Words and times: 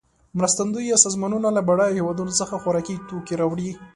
مرستندویه 0.37 0.95
سازمانونه 1.05 1.47
له 1.57 1.61
بډایه 1.67 1.97
هېوادونو 1.99 2.33
څخه 2.39 2.53
خوارکي 2.63 2.95
توکې 3.09 3.33
راوړي. 3.41 3.69